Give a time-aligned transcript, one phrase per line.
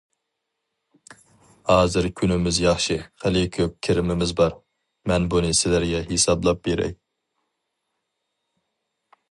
[1.71, 4.57] ھازىر كۈنىمىز ياخشى، خېلى كۆپ كىرىمىمىز بار،
[5.13, 6.97] مەن بۇنى سىلەرگە ھېسابلاپ بېرەي.